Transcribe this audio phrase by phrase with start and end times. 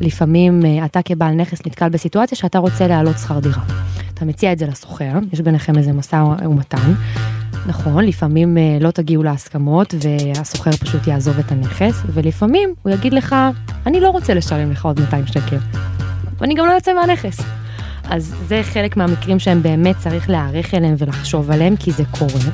[0.00, 3.62] לפעמים אה, אתה כבעל נכס נתקל בסיטואציה שאתה רוצה להעלות שכר דירה.
[4.14, 6.92] אתה מציע את זה לסוחר, יש ביניכם איזה משא ומתן.
[7.66, 13.36] נכון, לפעמים אה, לא תגיעו להסכמות והסוחר פשוט יעזוב את הנכס, ולפעמים הוא יגיד לך,
[13.86, 15.56] אני לא רוצה לשלם לך עוד 200 שקל,
[16.38, 17.40] ואני גם לא יוצא מהנכס.
[18.10, 22.50] אז זה חלק מהמקרים שהם באמת צריך להיערך אליהם ולחשוב עליהם, כי זה קורה.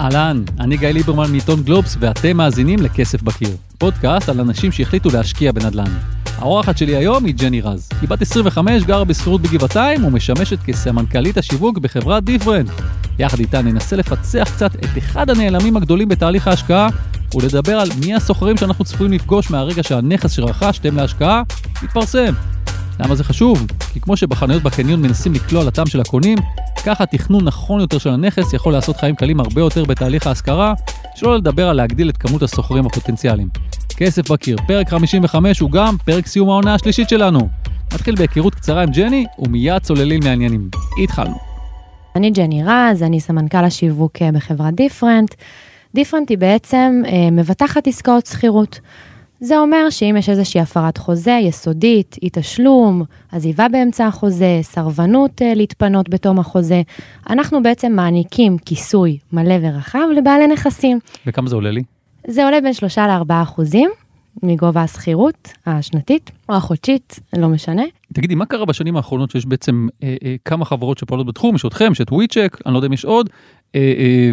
[0.00, 3.56] אהלן, אני גיא ליברמן מעיתון גלובס, ואתם מאזינים לכסף בקיר.
[3.78, 5.92] פודקאסט על אנשים שהחליטו להשקיע בנדל"ן.
[6.38, 7.88] האורחת שלי היום היא ג'ני רז.
[8.00, 12.70] היא בת 25, גרה בשכירות בגבעתיים ומשמשת כסמנכ"לית השיווק בחברת דיפרנט.
[13.18, 16.88] יחד איתה ננסה לפצח קצת את אחד הנעלמים הגדולים בתהליך ההשקעה,
[17.34, 21.42] ולדבר על מי השוכרים שאנחנו צפויים לפגוש מהרגע שהנכס שרכשתם להשקעה
[21.82, 22.34] יתפרסם.
[23.00, 23.66] למה זה חשוב?
[23.92, 26.38] כי כמו שבחנויות בקניון מנסים לקלוע לטעם של הקונים,
[26.86, 30.74] ככה תכנון נכון יותר של הנכס יכול לעשות חיים קלים הרבה יותר בתהליך ההשכרה,
[31.14, 33.48] שלא לדבר על להגדיל את כמות הסוחרים הפוטנציאליים.
[33.96, 37.48] כסף בקיר, פרק 55 הוא גם פרק סיום העונה השלישית שלנו.
[37.94, 40.68] נתחיל בהיכרות קצרה עם ג'ני, ומיד צוללים לעניינים.
[41.02, 41.36] התחלנו.
[42.16, 45.34] אני ג'ני רז, אני סמנכ"ל השיווק בחברת דיפרנט.
[45.94, 48.80] דיפרנט היא בעצם אה, מבטחת עסקאות שכירות.
[49.40, 55.54] זה אומר שאם יש איזושהי הפרת חוזה יסודית, אי תשלום, עזיבה באמצע החוזה, סרבנות אה,
[55.54, 56.82] להתפנות בתום החוזה,
[57.30, 60.98] אנחנו בעצם מעניקים כיסוי מלא ורחב לבעלי נכסים.
[61.26, 61.82] וכמה זה עולה לי?
[62.26, 63.90] זה עולה בין 3 ל-4 אחוזים
[64.42, 67.82] מגובה השכירות השנתית או החודשית, לא משנה.
[68.12, 71.92] תגידי, מה קרה בשנים האחרונות שיש בעצם אה, אה, כמה חברות שפועלות בתחום, יש אתכם,
[71.92, 73.30] יש את וויצ'ק, אני לא יודע אם יש עוד,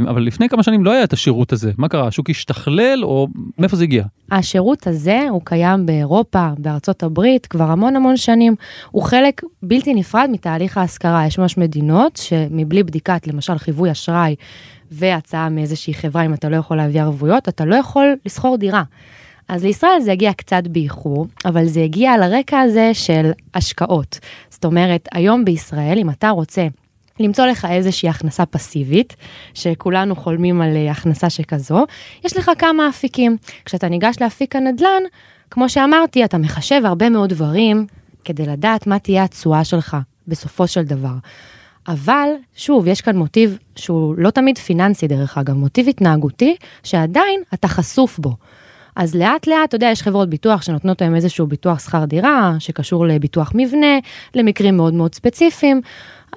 [0.09, 1.71] אבל לפני כמה שנים לא היה את השירות הזה.
[1.77, 2.07] מה קרה?
[2.07, 3.27] השוק השתכלל או
[3.59, 4.03] מאיפה זה הגיע?
[4.31, 8.55] השירות הזה הוא קיים באירופה, בארצות הברית, כבר המון המון שנים.
[8.91, 11.27] הוא חלק בלתי נפרד מתהליך ההשכרה.
[11.27, 14.35] יש ממש מדינות שמבלי בדיקת, למשל חיווי אשראי
[14.91, 18.83] והצעה מאיזושהי חברה, אם אתה לא יכול להביא ערבויות, אתה לא יכול לשכור דירה.
[19.47, 24.19] אז לישראל זה הגיע קצת באיחור, אבל זה הגיע על הרקע הזה של השקעות.
[24.49, 26.67] זאת אומרת, היום בישראל, אם אתה רוצה
[27.19, 29.15] למצוא לך איזושהי הכנסה פסיבית,
[29.53, 31.85] שכולנו חולמים על אה, הכנסה שכזו,
[32.25, 33.37] יש לך כמה אפיקים.
[33.65, 35.03] כשאתה ניגש לאפיק הנדל"ן,
[35.51, 37.85] כמו שאמרתי, אתה מחשב הרבה מאוד דברים
[38.23, 39.97] כדי לדעת מה תהיה התשואה שלך
[40.27, 41.13] בסופו של דבר.
[41.87, 47.67] אבל שוב, יש כאן מוטיב שהוא לא תמיד פיננסי דרך אגב, מוטיב התנהגותי, שעדיין אתה
[47.67, 48.35] חשוף בו.
[48.95, 53.07] אז לאט לאט, אתה יודע, יש חברות ביטוח שנותנות להם איזשהו ביטוח שכר דירה, שקשור
[53.07, 53.97] לביטוח מבנה,
[54.35, 55.81] למקרים מאוד מאוד ספציפיים.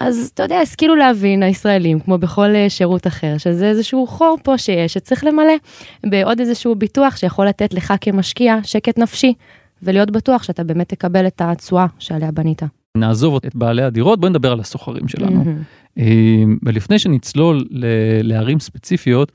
[0.00, 4.58] אז אתה יודע, השכילו להבין הישראלים, כמו בכל אה, שירות אחר, שזה איזשהו חור פה
[4.58, 5.54] שיש, שצריך למלא
[6.06, 9.34] בעוד איזשהו ביטוח שיכול לתת לך כמשקיע שקט נפשי,
[9.82, 12.62] ולהיות בטוח שאתה באמת תקבל את התשואה שעליה בנית.
[12.96, 15.44] נעזוב את בעלי הדירות, בואי נדבר על הסוחרים שלנו.
[15.44, 16.00] Mm-hmm.
[16.62, 17.64] ולפני שנצלול
[18.22, 19.32] לערים ספציפיות,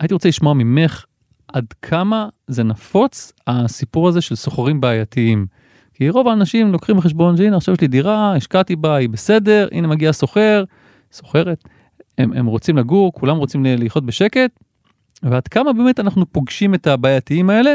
[0.00, 1.04] הייתי רוצה לשמוע ממך
[1.52, 5.46] עד כמה זה נפוץ הסיפור הזה של סוחרים בעייתיים.
[6.00, 9.88] כי רוב האנשים לוקחים בחשבון שהנה עכשיו יש לי דירה, השקעתי בה, היא בסדר, הנה
[9.88, 10.64] מגיע סוחר,
[11.12, 11.64] סוחרת,
[12.18, 14.50] הם, הם רוצים לגור, כולם רוצים לחיות בשקט,
[15.22, 17.74] ועד כמה באמת אנחנו פוגשים את הבעייתיים האלה,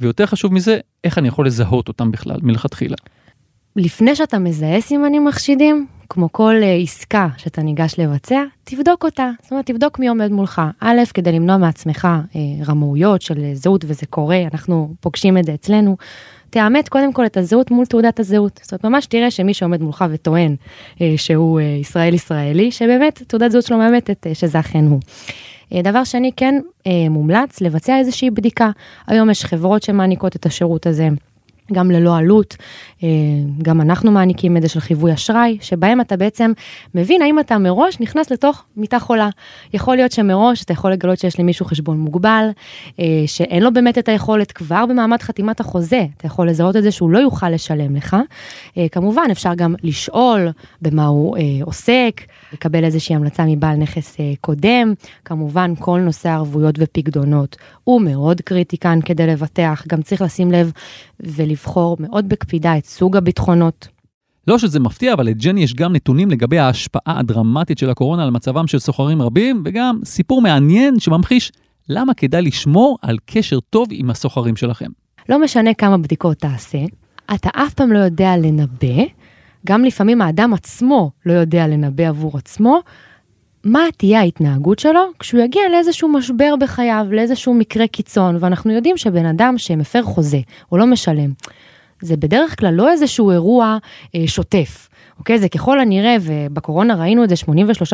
[0.00, 2.96] ויותר חשוב מזה, איך אני יכול לזהות אותם בכלל מלכתחילה.
[3.76, 9.30] לפני שאתה מזהה סימנים מחשידים, כמו כל uh, עסקה שאתה ניגש לבצע, תבדוק אותה.
[9.42, 10.62] זאת אומרת, תבדוק מי עומד מולך.
[10.80, 12.36] א', כדי למנוע מעצמך uh,
[12.68, 15.96] רמאויות של uh, זהות, וזה קורה, אנחנו פוגשים את זה אצלנו.
[16.56, 18.60] תאמת קודם כל את הזהות מול תעודת הזהות.
[18.62, 20.56] זאת אומרת, ממש תראה שמי שעומד מולך וטוען
[21.00, 25.00] אה, שהוא אה, ישראל ישראלי, שבאמת תעודת זהות שלו מאמתת אה, שזה אכן הוא.
[25.72, 28.70] אה, דבר שני, כן אה, מומלץ לבצע איזושהי בדיקה.
[29.06, 31.08] היום יש חברות שמעניקות את השירות הזה.
[31.72, 32.56] גם ללא עלות,
[33.62, 36.52] גם אנחנו מעניקים איזה של חיווי אשראי, שבהם אתה בעצם
[36.94, 39.28] מבין האם אתה מראש נכנס לתוך מיטה חולה.
[39.74, 42.48] יכול להיות שמראש אתה יכול לגלות שיש למישהו חשבון מוגבל,
[43.00, 46.90] אה, שאין לו באמת את היכולת כבר במעמד חתימת החוזה, אתה יכול לזהות את זה
[46.90, 48.16] שהוא לא יוכל לשלם לך.
[48.78, 50.48] אה, כמובן, אפשר גם לשאול
[50.82, 52.20] במה הוא עוסק,
[52.52, 54.94] לקבל איזושהי המלצה מבעל נכס קודם.
[55.24, 60.72] כמובן, כל נושא ערבויות ופקדונות הוא מאוד קריטי כאן כדי לבטח, גם צריך לשים לב
[61.20, 63.88] ולבחור מאוד בקפידה את סוג הביטחונות.
[64.46, 68.66] לא שזה מפתיע, אבל לג'ני יש גם נתונים לגבי ההשפעה הדרמטית של הקורונה על מצבם
[68.66, 71.52] של סוחרים רבים, וגם סיפור מעניין שממחיש
[71.88, 74.90] למה כדאי לשמור על קשר טוב עם הסוחרים שלכם.
[75.28, 76.78] לא משנה כמה בדיקות תעשה,
[77.34, 79.04] אתה אף פעם לא יודע לנבא,
[79.66, 82.80] גם לפעמים האדם עצמו לא יודע לנבא עבור עצמו,
[83.64, 89.26] מה תהיה ההתנהגות שלו כשהוא יגיע לאיזשהו משבר בחייו, לאיזשהו מקרה קיצון, ואנחנו יודעים שבן
[89.26, 90.40] אדם שמפר חוזה,
[90.72, 91.32] או לא משלם,
[92.00, 93.78] זה בדרך כלל לא איזשהו אירוע
[94.14, 94.88] אה, שוטף.
[95.18, 95.38] אוקיי?
[95.38, 97.34] זה ככל הנראה, ובקורונה ראינו את זה,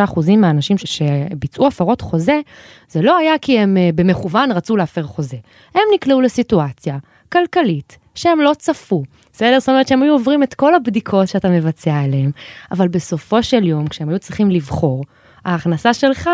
[0.06, 2.40] 83% מהאנשים שביצעו הפרות חוזה,
[2.88, 5.36] זה לא היה כי הם אה, במכוון רצו להפר חוזה.
[5.74, 6.98] הם נקלעו לסיטואציה
[7.32, 9.02] כלכלית שהם לא צפו.
[9.32, 9.60] בסדר?
[9.60, 12.30] זאת אומרת שהם היו עוברים את כל הבדיקות שאתה מבצע עליהם,
[12.70, 15.04] אבל בסופו של יום, כשהם היו צריכים לבחור,
[15.44, 16.30] ההכנסה שלך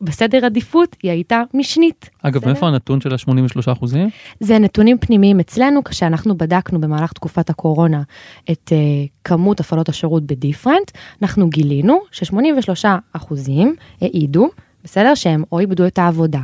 [0.00, 2.10] בסדר עדיפות היא הייתה משנית.
[2.22, 2.52] אגב, בסדר?
[2.52, 4.08] מאיפה הנתון של ה-83 אחוזים?
[4.40, 8.02] זה נתונים פנימיים אצלנו, כשאנחנו בדקנו במהלך תקופת הקורונה
[8.50, 10.90] את uh, כמות הפעלות השירות בדיפרנט,
[11.22, 14.48] אנחנו גילינו ש-83 אחוזים העידו,
[14.84, 15.14] בסדר?
[15.14, 16.40] שהם או איבדו את העבודה,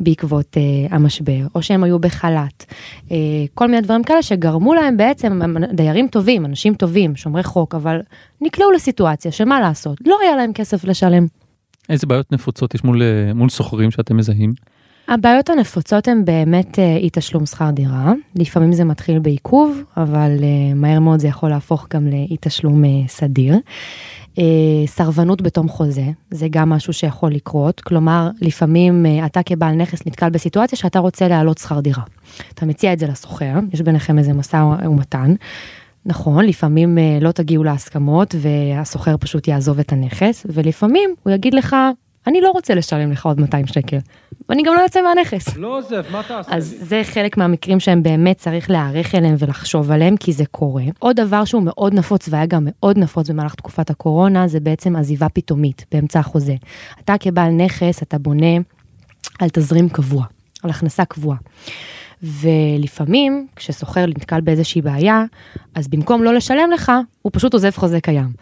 [0.00, 2.64] בעקבות uh, המשבר, או שהם היו בחל"ת,
[3.08, 3.12] uh,
[3.54, 5.40] כל מיני דברים כאלה שגרמו להם בעצם,
[5.72, 8.00] דיירים טובים, אנשים טובים, שומרי חוק, אבל
[8.40, 11.26] נקלעו לסיטואציה שמה לעשות, לא היה להם כסף לשלם.
[11.90, 14.52] איזה בעיות נפוצות יש מול, אה, מול סוחרים שאתם מזהים?
[15.08, 20.74] הבעיות הנפוצות הן באמת uh, אי תשלום שכר דירה, לפעמים זה מתחיל בעיכוב, אבל uh,
[20.74, 23.56] מהר מאוד זה יכול להפוך גם לאי תשלום uh, סדיר.
[24.38, 30.06] אה, סרבנות בתום חוזה, זה גם משהו שיכול לקרות, כלומר, לפעמים אה, אתה כבעל נכס
[30.06, 32.02] נתקל בסיטואציה שאתה רוצה להעלות שכר דירה.
[32.54, 35.34] אתה מציע את זה לסוחר, יש ביניכם איזה משא ומתן.
[36.06, 41.76] נכון, לפעמים אה, לא תגיעו להסכמות והסוחר פשוט יעזוב את הנכס, ולפעמים הוא יגיד לך,
[42.26, 43.96] אני לא רוצה לשלם לך עוד 200 שקל,
[44.48, 45.56] ואני גם לא יוצא מהנכס.
[45.56, 46.56] לא עוזב, מה תעשה לי?
[46.56, 50.84] אז זה חלק מהמקרים שהם באמת צריך להיערך אליהם ולחשוב עליהם, כי זה קורה.
[50.98, 55.28] עוד דבר שהוא מאוד נפוץ והיה גם מאוד נפוץ במהלך תקופת הקורונה, זה בעצם עזיבה
[55.28, 56.54] פתאומית באמצע החוזה.
[57.04, 58.56] אתה כבעל נכס, אתה בונה
[59.38, 60.24] על תזרים קבוע,
[60.62, 61.36] על הכנסה קבועה.
[62.22, 65.24] ולפעמים כשסוחר נתקל באיזושהי בעיה,
[65.74, 68.32] אז במקום לא לשלם לך, הוא פשוט עוזב חוזה קיים.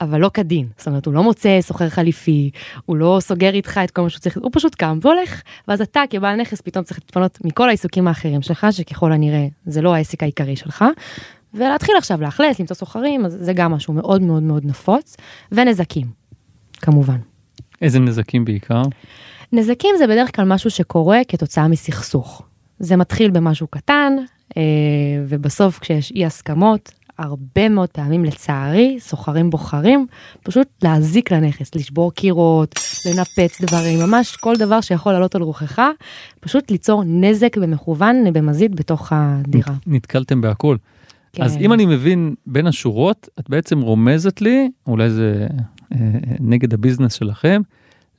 [0.00, 2.50] אבל לא כדין, זאת אומרת הוא לא מוצא סוחר חליפי,
[2.86, 6.02] הוא לא סוגר איתך את כל מה שהוא צריך, הוא פשוט קם והולך, ואז אתה
[6.10, 10.56] כבעל נכס פתאום צריך להתפנות מכל העיסוקים האחרים שלך, שככל הנראה זה לא העסק העיקרי
[10.56, 10.84] שלך,
[11.54, 15.16] ולהתחיל עכשיו לאכלס, למצוא סוחרים, אז זה גם משהו מאוד מאוד מאוד נפוץ,
[15.52, 16.06] ונזקים,
[16.72, 17.18] כמובן.
[17.82, 18.82] איזה נזקים בעיקר?
[19.52, 22.42] נזקים זה בדרך כלל משהו שקורה כתוצאה מסכסוך.
[22.78, 24.12] זה מתחיל במשהו קטן,
[24.56, 24.62] אה,
[25.28, 30.06] ובסוף כשיש אי הסכמות, הרבה מאוד פעמים לצערי סוחרים בוחרים
[30.42, 32.74] פשוט להזיק לנכס, לשבור קירות,
[33.06, 35.82] לנפץ דברים, ממש כל דבר שיכול לעלות על רוחך,
[36.40, 39.74] פשוט ליצור נזק במכוון במזיד בתוך הדירה.
[39.86, 40.76] נתקלתם בהכל.
[41.32, 41.42] כן.
[41.42, 45.46] אז אם אני מבין בין השורות, את בעצם רומזת לי, אולי זה
[45.92, 45.98] אה,
[46.40, 47.62] נגד הביזנס שלכם,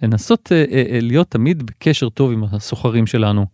[0.02, 3.46] לנסות אה, אה, להיות תמיד בקשר טוב עם הסוחרים שלנו.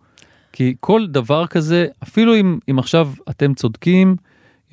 [0.54, 4.16] כי כל דבר כזה, אפילו אם, אם עכשיו אתם צודקים,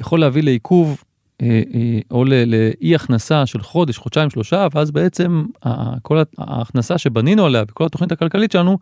[0.00, 1.04] יכול להביא לעיכוב
[1.42, 5.44] אה, אה, או לאי הכנסה של חודש, חודשיים, שלושה, ואז בעצם
[6.02, 8.78] כל ההכנסה שבנינו עליה וכל התוכנית הכלכלית שלנו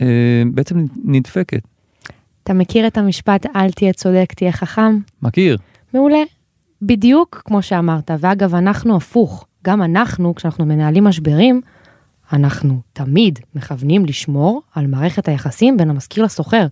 [0.00, 1.62] אה, בעצם נדפקת.
[2.42, 4.98] אתה מכיר את המשפט אל תהיה צודק, תהיה חכם?
[5.22, 5.56] מכיר.
[5.94, 6.22] מעולה.
[6.82, 11.60] בדיוק כמו שאמרת, ואגב, אנחנו הפוך, גם אנחנו, כשאנחנו מנהלים משברים,
[12.32, 16.66] אנחנו תמיד מכוונים לשמור על מערכת היחסים בין המשכיר לסוחר.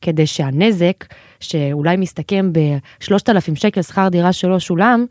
[0.00, 1.04] כדי שהנזק,
[1.40, 5.06] שאולי מסתכם ב-3,000 שקל שכר דירה שלא שולם,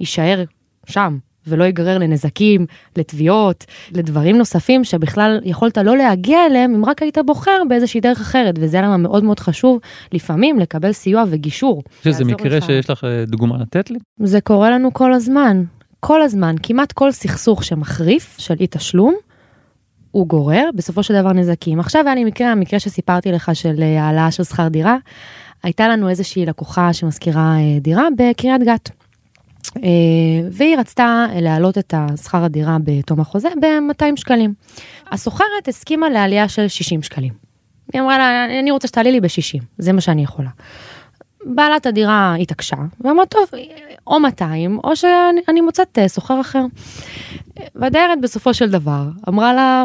[0.00, 0.44] יישאר
[0.86, 1.18] שם.
[1.46, 2.66] ולא ייגרר לנזקים,
[2.96, 8.54] לתביעות, לדברים נוספים שבכלל יכולת לא להגיע אליהם אם רק היית בוחר באיזושהי דרך אחרת,
[8.58, 9.80] וזה למה מאוד מאוד חשוב
[10.12, 11.82] לפעמים לקבל סיוע וגישור.
[12.04, 12.66] שזה מקרה לך.
[12.66, 13.98] שיש לך אה, דוגמה לתת לי?
[14.22, 15.62] זה קורה לנו כל הזמן,
[16.00, 19.14] כל הזמן, כמעט כל סכסוך שמחריף של אי תשלום,
[20.18, 21.80] הוא גורר בסופו של דבר נזקים.
[21.80, 24.96] עכשיו היה לי מקרה, המקרה שסיפרתי לך של אה, העלאה של שכר דירה,
[25.62, 28.90] הייתה לנו איזושהי לקוחה שמזכירה אה, דירה בקריית גת.
[29.76, 34.54] אה, והיא רצתה להעלות את השכר הדירה בתום החוזה ב-200 שקלים.
[35.12, 37.32] הסוחרת הסכימה לעלייה של 60 שקלים.
[37.92, 40.50] היא אמרה לה, אני רוצה שתעלי לי ב-60, זה מה שאני יכולה.
[41.44, 43.48] בעלת הדירה התעקשה, ואמרה, טוב,
[44.06, 46.64] או 200, או שאני מוצאת סוחר אחר.
[47.74, 49.84] והדיירת בסופו של דבר אמרה לה,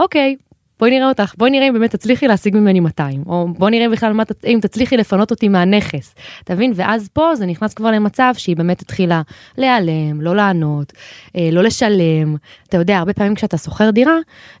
[0.00, 0.36] אוקיי,
[0.80, 4.12] בואי נראה אותך, בואי נראה אם באמת תצליחי להשיג ממני 200, או בואי נראה בכלל
[4.12, 6.72] מה, אם תצליחי לפנות אותי מהנכס, אתה מבין?
[6.74, 9.22] ואז פה זה נכנס כבר למצב שהיא באמת התחילה
[9.58, 10.92] להיעלם, לא לענות,
[11.36, 12.36] אה, לא לשלם.
[12.68, 14.16] אתה יודע, הרבה פעמים כשאתה שוכר דירה,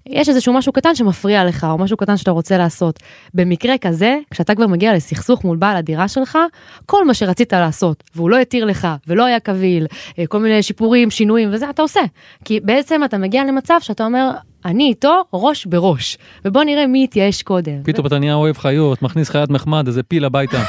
[0.06, 3.00] יש איזשהו משהו קטן שמפריע לך, או משהו קטן שאתה רוצה לעשות.
[3.34, 6.38] במקרה כזה, כשאתה כבר מגיע לסכסוך מול בעל הדירה שלך,
[6.86, 9.86] כל מה שרצית לעשות, והוא לא התיר לך, ולא היה קביל,
[10.18, 12.00] אה, כל מיני שיפורים, שינויים וזה, אתה עושה.
[12.44, 14.30] כי בעצם אתה מגיע למצב שאתה אומר,
[14.64, 17.82] אני איתו ראש בראש, ובוא נראה מי יתייאש קודם.
[17.82, 20.62] פתאום אתה נהיה אוהב חיות, מכניס חיית מחמד, איזה פיל הביתה.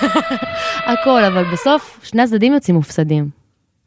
[0.92, 3.30] הכל, אבל בסוף שני הצדדים יוצאים מופסדים.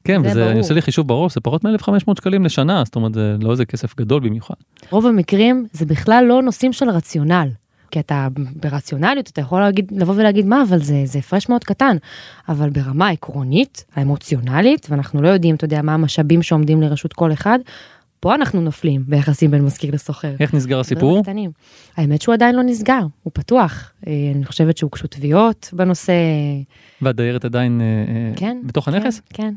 [0.04, 3.36] כן, וזה, אני עושה לי חישוב בראש, זה פחות מ-1500 שקלים לשנה, זאת אומרת, זה
[3.40, 4.54] לא איזה כסף גדול במיוחד.
[4.90, 7.48] רוב המקרים זה בכלל לא נושאים של רציונל.
[7.90, 11.96] כי אתה ברציונליות, אתה יכול להגיד, לבוא ולהגיד מה, אבל זה, זה הפרש מאוד קטן.
[12.48, 17.58] אבל ברמה העקרונית, האמוציונלית, ואנחנו לא יודעים, אתה יודע, מה המשאבים שעומדים לרשות כל אחד,
[18.20, 20.34] פה אנחנו נופלים ביחסים בין משכיר לסוחר.
[20.40, 21.22] איך נסגר הסיפור?
[21.96, 23.92] האמת שהוא עדיין לא נסגר, הוא פתוח.
[24.06, 26.12] אה, אני חושבת שהוגשו תביעות בנושא.
[27.02, 29.20] והדיירת עדיין אה, כן, בתוך כן, הנכס?
[29.34, 29.54] כן.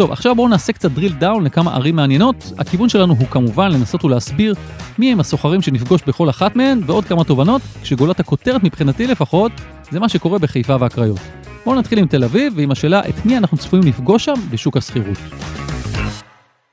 [0.00, 2.52] טוב, עכשיו בואו נעשה קצת drill down לכמה ערים מעניינות.
[2.58, 4.54] הכיוון שלנו הוא כמובן לנסות ולהסביר
[4.98, 9.52] מי הם הסוחרים שנפגוש בכל אחת מהן, ועוד כמה תובנות, כשגולת הכותרת מבחינתי לפחות,
[9.90, 11.18] זה מה שקורה בחיפה והקריות.
[11.64, 15.18] בואו נתחיל עם תל אביב, ועם השאלה את מי אנחנו צפויים לפגוש שם בשוק השכירות.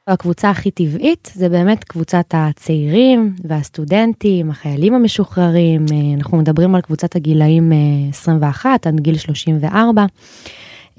[0.07, 7.15] הקבוצה הכי טבעית זה באמת קבוצת הצעירים והסטודנטים, החיילים המשוחררים, אה, אנחנו מדברים על קבוצת
[7.15, 7.71] הגילאים
[8.09, 10.05] 21 אה, עד גיל 34.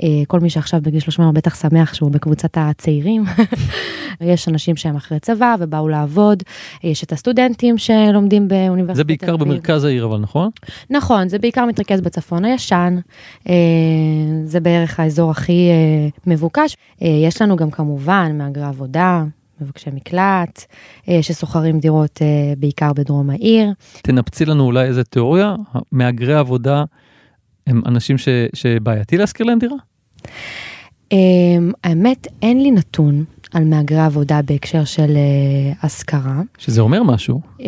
[0.02, 3.24] אה, כל מי שעכשיו בגיל 30 בטח שמח שהוא בקבוצת הצעירים.
[4.20, 6.42] יש אנשים שהם אחרי צבא ובאו לעבוד,
[6.84, 10.50] יש את הסטודנטים שלומדים באוניברסיטת זה בעיקר במרכז העיר אבל נכון?
[10.90, 12.98] נכון, זה בעיקר מתרכז בצפון הישן,
[13.48, 13.54] אה,
[14.44, 16.76] זה בערך האזור הכי אה, מבוקש.
[17.00, 19.24] יש לנו גם כמובן מהגרי עבודה,
[19.60, 20.64] מבקשי מקלט,
[21.22, 22.22] ששוכרים דירות
[22.58, 23.68] בעיקר בדרום העיר.
[24.02, 25.54] תנפצי לנו אולי איזה תיאוריה,
[25.92, 26.84] מהגרי עבודה
[27.68, 29.76] הם אנשים ש, שבעייתי להשכיר להם דירה?
[31.14, 31.14] Um,
[31.84, 36.42] האמת, אין לי נתון על מהגרי עבודה בהקשר של uh, השכרה.
[36.58, 37.40] שזה אומר משהו.
[37.58, 37.62] Um,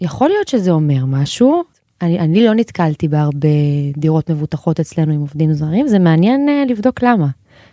[0.00, 1.62] יכול להיות שזה אומר משהו.
[2.02, 3.48] אני, אני לא נתקלתי בהרבה
[3.96, 7.26] דירות מבוטחות אצלנו עם עובדים זרים, זה מעניין uh, לבדוק למה.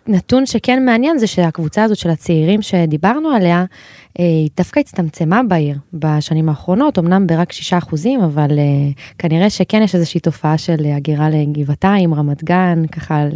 [0.07, 3.65] נתון שכן מעניין זה שהקבוצה הזאת של הצעירים שדיברנו עליה,
[4.19, 9.81] אה, היא דווקא הצטמצמה בעיר בשנים האחרונות, אמנם ברק 6 אחוזים, אבל אה, כנראה שכן
[9.81, 13.31] יש איזושהי תופעה של הגירה לגבעתיים, רמת גן, ככה על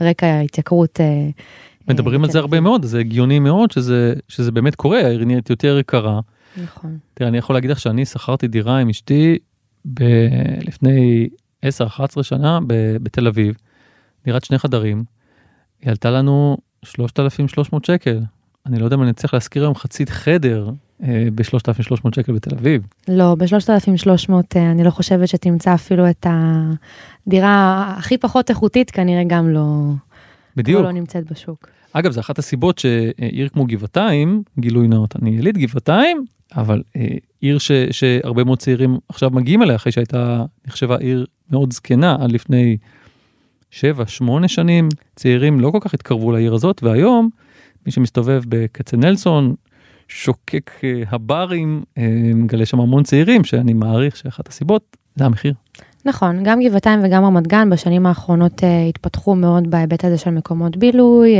[0.00, 1.00] רקע התייקרות.
[1.00, 1.28] אה,
[1.88, 5.78] מדברים על זה הרבה מאוד, זה הגיוני מאוד שזה, שזה באמת קורה, העיר נהיית יותר
[5.78, 6.20] יקרה.
[6.62, 6.98] נכון.
[7.14, 9.38] תראה, אני יכול להגיד לך שאני שכרתי דירה עם אשתי
[9.84, 11.28] ב- לפני
[11.64, 12.58] 10-11 שנה
[13.02, 13.54] בתל אביב,
[14.24, 15.04] דירת שני חדרים.
[15.84, 18.20] היא עלתה לנו 3,300 שקל.
[18.66, 20.70] אני לא יודע אם אני אצליח להשכיר היום חצי חדר
[21.02, 22.82] אה, ב-3,300 שקל בתל אביב.
[23.08, 26.26] לא, ב-3,300 אה, אני לא חושבת שתמצא אפילו את
[27.26, 29.90] הדירה הכי פחות איכותית, כנראה גם לא,
[30.56, 30.82] בדיוק.
[30.82, 31.68] לא נמצאת בשוק.
[31.92, 36.24] אגב, זו אחת הסיבות שעיר כמו גבעתיים, גילוי נאות, אני יליד גבעתיים,
[36.56, 37.06] אבל אה,
[37.40, 42.32] עיר ש, שהרבה מאוד צעירים עכשיו מגיעים אליה, אחרי שהייתה נחשבה עיר מאוד זקנה עד
[42.32, 42.76] לפני
[43.74, 47.28] שבע, שמונה שנים, צעירים לא כל כך התקרבו לעיר הזאת, והיום
[47.86, 49.54] מי שמסתובב בכצנלסון,
[50.08, 52.02] שוקק אה, הברים, אה,
[52.34, 55.54] מגלה שם המון צעירים, שאני מעריך שאחת הסיבות זה המחיר.
[56.04, 60.76] נכון, גם גבעתיים וגם רמת גן בשנים האחרונות uh, התפתחו מאוד בהיבט הזה של מקומות
[60.76, 61.38] בילוי uh,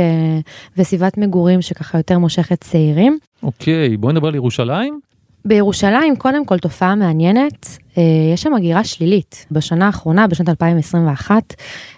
[0.77, 3.17] וסביבת מגורים שככה יותר מושכת צעירים.
[3.43, 4.99] אוקיי, בואי נדבר על ירושלים.
[5.45, 9.45] בירושלים, קודם כל תופעה מעניינת, אה, יש שם הגירה שלילית.
[9.51, 11.53] בשנה האחרונה, בשנת 2021,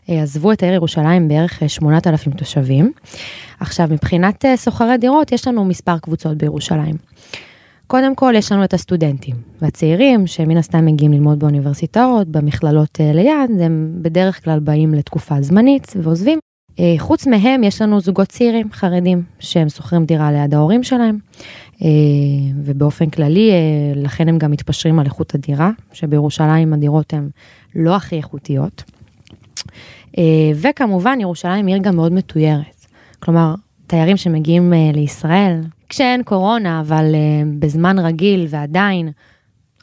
[0.10, 2.92] אה, עזבו את העיר ירושלים בערך 8,000 אה, תושבים.
[3.60, 6.96] עכשיו, מבחינת סוחרי דירות, יש לנו מספר קבוצות בירושלים.
[7.88, 13.92] קודם כל, יש לנו את הסטודנטים והצעירים, שמן הסתם מגיעים ללמוד באוניברסיטאות, במכללות ליד, הם
[14.02, 16.40] בדרך כלל באים לתקופה זמנית ועוזבים.
[16.98, 21.18] חוץ מהם, יש לנו זוגות צעירים חרדים, שהם שוכרים דירה ליד ההורים שלהם.
[21.84, 21.90] אה,
[22.64, 23.56] ובאופן כללי, אה,
[23.96, 27.30] לכן הם גם מתפשרים על איכות הדירה, שבירושלים הדירות הן
[27.76, 28.84] לא הכי איכותיות.
[30.18, 30.24] אה,
[30.56, 32.86] וכמובן, ירושלים היא עיר גם מאוד מתוירת.
[33.20, 33.56] כלומר,
[33.88, 37.16] תיירים שמגיעים לישראל, כשאין קורונה, אבל
[37.60, 39.12] בזמן רגיל ועדיין,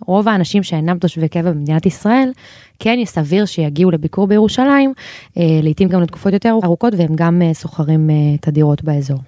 [0.06, 2.32] רוב האנשים שאינם תושבי קבע במדינת ישראל,
[2.78, 4.92] כן סביר שיגיעו לביקור בירושלים,
[5.36, 8.10] לעתים גם לתקופות יותר ארוכות, והם גם סוחרים
[8.40, 9.18] את הדירות באזור.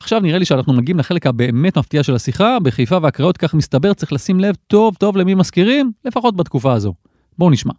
[0.00, 4.12] עכשיו נראה לי שאנחנו מגיעים לחלק הבאמת מפתיע של השיחה, בחיפה והקריות כך מסתבר צריך
[4.12, 6.94] לשים לב טוב טוב למי מזכירים, לפחות בתקופה הזו.
[7.38, 7.72] בואו נשמע.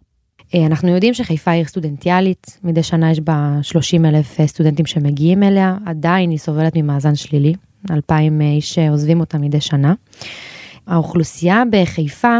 [0.54, 5.42] אה, אנחנו יודעים שחיפה עיר סטודנטיאלית, מדי שנה יש בה 30 אלף אה, סטודנטים שמגיעים
[5.42, 7.54] אליה, עדיין היא סובלת ממאזן שלילי,
[7.90, 9.94] 2,000 אה, איש עוזבים אותה מדי שנה.
[10.86, 12.38] האוכלוסייה בחיפה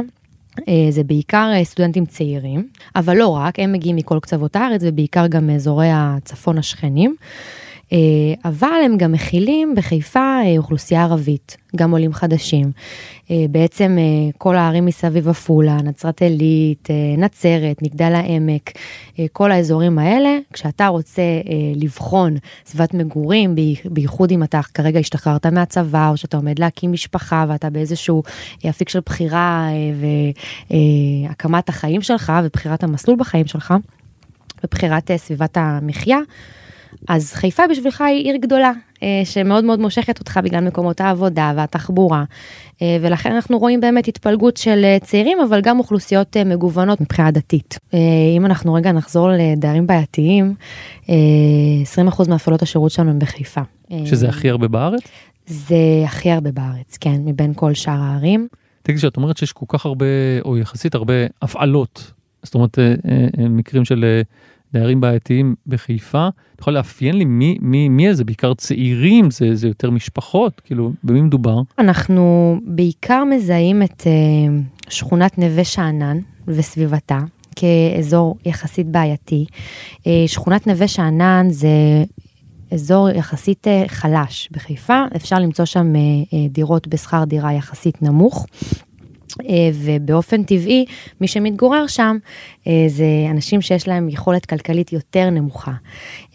[0.90, 5.88] זה בעיקר סטודנטים צעירים, אבל לא רק, הם מגיעים מכל קצוות הארץ ובעיקר גם מאזורי
[5.92, 7.16] הצפון השכנים.
[7.92, 7.98] אה,
[8.44, 12.72] אבל הם גם מכילים בחיפה אה, אוכלוסייה ערבית, גם עולים חדשים.
[13.30, 13.98] אה, בעצם
[14.38, 18.70] כל הערים מסביב עפולה, נצרת עילית, נצרת, מגדל העמק,
[19.32, 21.22] כל האזורים האלה, כשאתה רוצה
[21.76, 23.54] לבחון סביבת מגורים,
[23.84, 28.22] בייחוד אם אתה כרגע השתחררת מהצבא, או שאתה עומד להקים משפחה ואתה באיזשהו
[28.70, 29.68] אפיק של בחירה
[30.70, 33.74] והקמת החיים שלך ובחירת המסלול בחיים שלך,
[34.64, 36.18] ובחירת סביבת המחיה,
[37.08, 42.24] אז חיפה בשבילך היא עיר גדולה, אה, שמאוד מאוד מושכת אותך בגלל מקומות העבודה והתחבורה,
[42.82, 47.78] אה, ולכן אנחנו רואים באמת התפלגות של אה, צעירים, אבל גם אוכלוסיות מגוונות מבחינה דתית.
[48.36, 50.54] אם אנחנו רגע נחזור לדיירים בעייתיים,
[51.06, 51.10] 20%
[52.28, 53.60] מהפעולות השירות שלנו הם בחיפה.
[54.04, 55.00] שזה הכי הרבה בארץ?
[55.46, 58.48] זה הכי הרבה בארץ, כן, מבין כל שאר הערים.
[58.82, 60.06] תגידי שאת אומרת שיש כל כך הרבה,
[60.44, 62.78] או יחסית הרבה הפעלות, זאת אומרת
[63.38, 64.22] מקרים של
[64.72, 69.68] דיירים בעייתיים בחיפה, אתה יכול לאפיין לי מי, מי, מי זה בעיקר צעירים, זה, זה
[69.68, 71.60] יותר משפחות, כאילו, במי מדובר?
[71.78, 77.18] אנחנו בעיקר מזהים את uh, שכונת נווה שאנן וסביבתה
[77.56, 79.46] כאזור יחסית בעייתי.
[79.94, 81.68] Uh, שכונת נווה שאנן זה
[82.70, 85.92] אזור יחסית uh, חלש בחיפה, אפשר למצוא שם
[86.50, 88.46] דירות בשכר דירה יחסית נמוך.
[89.48, 90.84] אה, ובאופן טבעי,
[91.20, 92.16] מי שמתגורר שם
[92.66, 95.72] אה, זה אנשים שיש להם יכולת כלכלית יותר נמוכה.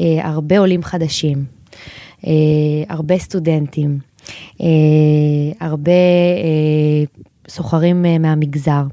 [0.02, 1.46] אה, הרבה עולים חדשים,
[2.90, 4.00] הרבה סטודנטים,
[5.60, 5.92] הרבה
[7.48, 8.84] סוחרים מהמגזר.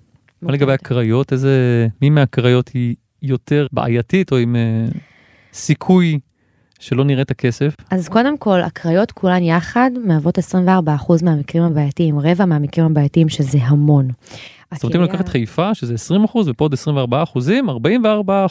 [0.43, 1.33] מה לגבי הקריות?
[1.33, 4.57] איזה, מי מהקריות היא יותר בעייתית או עם
[5.53, 6.19] סיכוי
[6.81, 7.77] שלא נראה את הכסף?
[7.91, 10.41] אז קודם כל, הקריות כולן יחד מהוות 24%
[11.25, 14.09] מהמקרים הבעייתיים, רבע מהמקרים הבעייתיים שזה המון.
[14.75, 15.95] זאת אומרת, אם לקחת חיפה, שזה
[16.25, 17.25] 20% ופה עוד 24
[17.69, 18.47] 44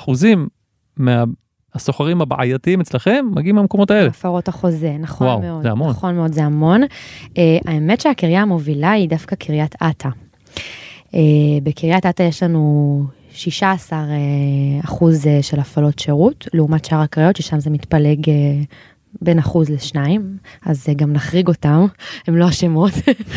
[0.97, 4.07] מהסוחרים הבעייתיים אצלכם מגיעים מהמקומות האלה.
[4.07, 5.63] הפרות החוזה, נכון וואו, מאוד.
[5.63, 5.89] זה המון.
[5.89, 6.83] נכון מאוד, זה המון.
[6.83, 10.09] Uh, האמת שהקריה המובילה היא דווקא קריית אתא.
[11.07, 11.15] Uh,
[11.63, 13.03] בקריית אתא יש לנו
[13.39, 14.05] 16 אה,
[14.85, 18.33] אחוז אה, של הפעלות שירות, לעומת שאר הקריות, ששם זה מתפלג אה,
[19.21, 21.85] בין אחוז לשניים, אז גם נחריג אותם,
[22.27, 22.91] הם לא השמות.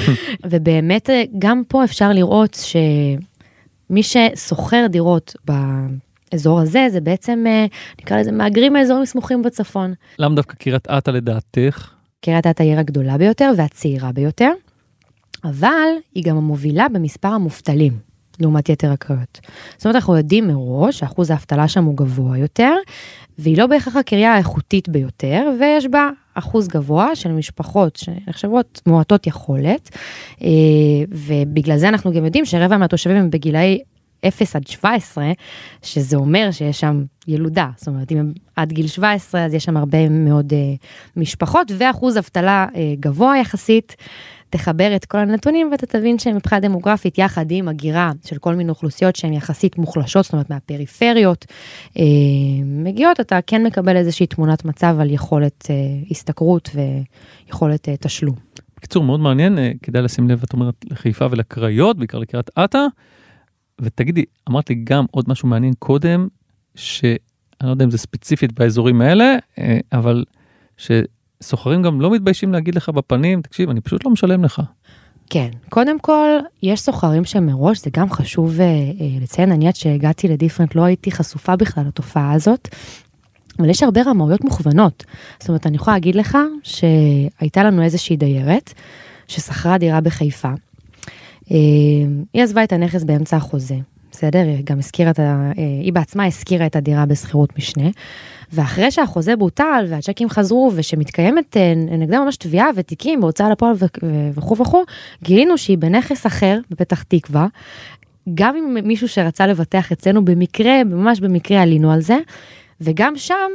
[0.51, 2.57] ובאמת, גם פה אפשר לראות
[3.91, 7.45] שמי ששוכר דירות באזור הזה, זה בעצם,
[8.01, 9.95] נקרא לזה, מהגרים מאזורים סמוכים בצפון.
[10.19, 11.91] למה דווקא קריית אתא לדעתך?
[12.21, 14.51] קריית אתא העיר הגדולה ביותר והצעירה ביותר,
[15.45, 18.12] אבל היא גם המובילה במספר המובטלים.
[18.41, 19.41] לעומת יתר הקריות.
[19.77, 22.75] זאת אומרת, אנחנו יודעים מראש שאחוז האבטלה שם הוא גבוה יותר,
[23.39, 29.97] והיא לא בהכרח הקריה האיכותית ביותר, ויש בה אחוז גבוה של משפחות שנחשבות מועטות יכולת,
[30.43, 30.49] אה,
[31.11, 33.79] ובגלל זה אנחנו גם יודעים שרבע מהתושבים הם בגילאי
[34.29, 35.33] 0 עד 17,
[35.83, 39.77] שזה אומר שיש שם ילודה, זאת אומרת, אם הם עד גיל 17, אז יש שם
[39.77, 40.57] הרבה מאוד uh,
[41.17, 43.97] משפחות, ואחוז אבטלה uh, גבוה יחסית.
[44.53, 49.17] תחבר את כל הנתונים ואתה תבין שמבחינה דמוגרפית, יחד עם הגירה של כל מיני אוכלוסיות
[49.17, 51.47] שהן יחסית מוחלשות, זאת אומרת מהפריפריות,
[51.99, 52.03] אה,
[52.65, 55.75] מגיעות, אתה כן מקבל איזושהי תמונת מצב על יכולת אה,
[56.11, 58.35] השתכרות ויכולת אה, תשלום.
[58.77, 62.87] בקיצור, מאוד מעניין, אה, כדאי לשים לב, את אומרת, לחיפה ולקריות, בעיקר לקריית אתא.
[63.81, 66.29] ותגידי, אמרת לי גם עוד משהו מעניין קודם,
[66.75, 67.17] שאני
[67.63, 70.25] לא יודע אם זה ספציפית באזורים האלה, אה, אבל
[70.77, 70.91] ש...
[71.43, 74.63] סוחרים גם לא מתביישים להגיד לך בפנים, תקשיב, אני פשוט לא משלם לך.
[75.31, 76.29] כן, קודם כל,
[76.63, 81.11] יש סוחרים שמראש, זה גם חשוב אה, אה, לציין, אני עד שהגעתי לדיפרנט לא הייתי
[81.11, 82.69] חשופה בכלל לתופעה הזאת,
[83.59, 85.05] אבל יש הרבה רמאויות מוכוונות.
[85.41, 88.73] זאת אומרת, אני יכולה להגיד לך שהייתה לנו איזושהי דיירת
[89.29, 90.49] ששכרה דירה בחיפה.
[90.49, 91.57] אה,
[92.35, 93.77] היא עזבה את הנכס באמצע החוזה,
[94.13, 94.39] בסדר?
[94.39, 95.23] היא גם הזכירה את ה...
[95.59, 97.89] אה, היא בעצמה הזכירה את הדירה בשכירות משנה.
[98.53, 103.75] ואחרי שהחוזה בוטל והצ'קים חזרו ושמתקיימת אה, נגדה ממש תביעה ותיקים בהוצאה לפועל
[104.35, 104.85] וכו' וכו',
[105.23, 107.47] גילינו שהיא בנכס אחר בפתח תקווה.
[108.35, 112.19] גם עם מישהו שרצה לבטח אצלנו במקרה, ממש במקרה עלינו על זה,
[112.81, 113.51] וגם שם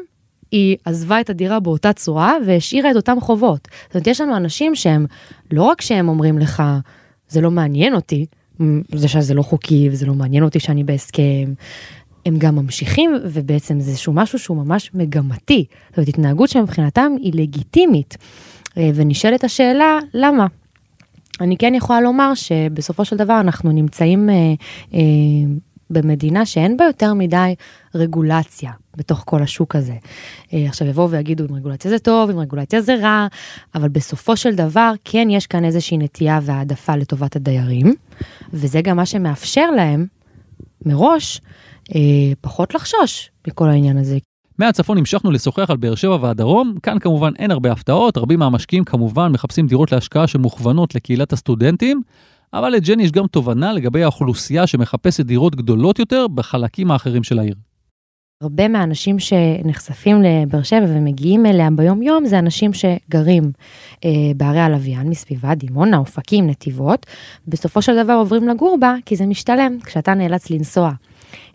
[0.52, 3.68] היא עזבה את הדירה באותה צורה והשאירה את אותם חובות.
[3.86, 5.06] זאת אומרת, יש לנו אנשים שהם,
[5.52, 6.64] לא רק שהם אומרים לך,
[7.30, 8.26] זה לא מעניין אותי,
[8.96, 11.54] זה שזה לא חוקי וזה לא מעניין אותי שאני בהסכם,
[12.26, 15.66] הם גם ממשיכים, ובעצם זה איזשהו משהו שהוא ממש מגמתי.
[15.90, 18.18] זאת אומרת, התנהגות שמבחינתם היא לגיטימית.
[18.78, 20.48] אה, ונשאלת השאלה, למה?
[21.42, 24.36] אני כן יכולה לומר שבסופו של דבר אנחנו נמצאים אה,
[24.94, 25.00] אה,
[25.90, 27.56] במדינה שאין בה יותר מדי
[27.96, 29.96] רגולציה בתוך כל השוק הזה.
[30.54, 33.28] אה, עכשיו יבואו ויגידו אם רגולציה זה טוב, אם רגולציה זה רע,
[33.76, 37.94] אבל בסופו של דבר כן יש כאן איזושהי נטייה והעדפה לטובת הדיירים,
[38.54, 40.06] וזה גם מה שמאפשר להם
[40.86, 41.42] מראש
[41.96, 42.00] אה,
[42.42, 44.18] פחות לחשוש מכל העניין הזה.
[44.58, 49.32] מהצפון המשכנו לשוחח על באר שבע והדרום, כאן כמובן אין הרבה הפתעות, רבים מהמשקיעים כמובן
[49.32, 52.02] מחפשים דירות להשקעה שמוכוונות לקהילת הסטודנטים,
[52.54, 57.56] אבל לג'ני יש גם תובנה לגבי האוכלוסייה שמחפשת דירות גדולות יותר בחלקים האחרים של העיר.
[58.42, 63.52] הרבה מהאנשים שנחשפים לבאר שבע ומגיעים אליה ביום יום זה אנשים שגרים
[64.06, 67.06] אה, בערי הלוויין מסביבה, דימונה, אופקים, נתיבות,
[67.48, 70.92] בסופו של דבר עוברים לגור בה כי זה משתלם כשאתה נאלץ לנסוע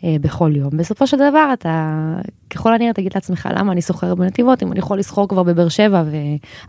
[0.05, 0.71] בכל יום.
[0.77, 1.99] בסופו של דבר אתה
[2.51, 6.03] ככל הנראה תגיד לעצמך למה אני סוחר בנתיבות אם אני יכול לסחור כבר בבאר שבע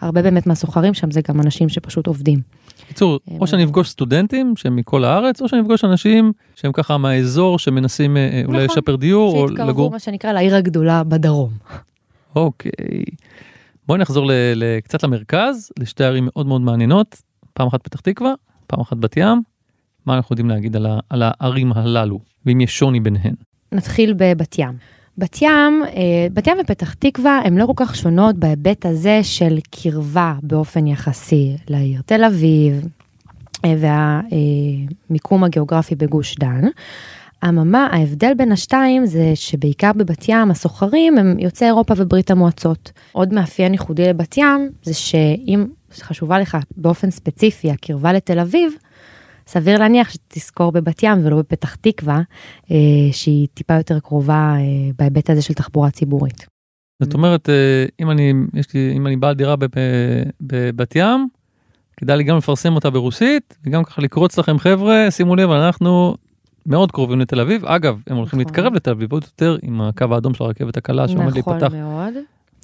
[0.02, 2.40] והרבה באמת מהסוחרים שם זה גם אנשים שפשוט עובדים.
[2.84, 7.60] בקיצור, או שאני אפגוש סטודנטים שהם מכל הארץ, או שאני אפגוש אנשים שהם ככה מהאזור
[7.60, 9.92] שמנסים אה, אולי נכון, לשפר דיור או לגור.
[9.92, 11.50] מה שנקרא לעיר הגדולה בדרום.
[12.36, 12.72] אוקיי.
[13.88, 14.32] בואי נחזור
[14.84, 17.22] קצת למרכז, לשתי ערים מאוד מאוד מעניינות,
[17.54, 18.34] פעם אחת פתח תקווה,
[18.68, 19.53] פעם אחת בת ים.
[20.06, 23.34] מה אנחנו יודעים להגיד על, ה- על הערים הללו, ואם יש שוני ביניהן.
[23.72, 24.74] נתחיל בבת ים.
[25.18, 29.60] בת ים, אה, בת ים ופתח תקווה הן לא כל כך שונות בהיבט הזה של
[29.72, 32.88] קרבה באופן יחסי לעיר תל אביב
[33.66, 33.76] אה,
[35.10, 36.62] והמיקום הגיאוגרפי בגוש דן.
[37.48, 42.92] אממה, ההבדל בין השתיים זה שבעיקר בבת ים הסוחרים הם יוצאי אירופה וברית המועצות.
[43.12, 45.66] עוד מאפיין ייחודי לבת ים זה שאם
[46.02, 48.74] חשובה לך באופן ספציפי הקרבה לתל אביב,
[49.48, 52.22] סביר להניח שתזכור בבת ים ולא בפתח תקווה,
[52.72, 52.78] אה,
[53.12, 56.46] שהיא טיפה יותר קרובה אה, בהיבט הזה של תחבורה ציבורית.
[57.04, 59.68] זאת אומרת, אה, אם אני, יש לי, אם אני בעל דירה בב-
[60.42, 61.28] בבת ים,
[61.98, 66.16] כדאי לי גם לפרסם אותה ברוסית, וגם ככה לקרוץ לכם חבר'ה, שימו לב, אנחנו
[66.66, 67.66] מאוד קרובים לתל אביב.
[67.66, 68.50] אגב, הם הולכים נכון.
[68.50, 72.14] להתקרב לתל אביב עוד יותר עם הקו האדום של הרכבת הקלה שעומד נכון להיפתח מאוד.